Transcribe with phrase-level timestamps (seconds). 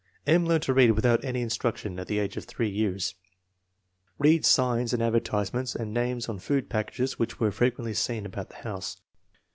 [0.25, 0.47] M.
[0.47, 3.13] learned to read without any in struction at the age of 3 years.
[4.17, 8.49] Read signs and adver tisements and names on food packages which were frequently seen about
[8.49, 8.97] the house.